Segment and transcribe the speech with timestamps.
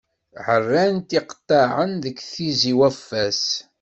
[0.47, 3.45] Ɛerran-t iqeṭṭaɛen deg Tizi-Waffas.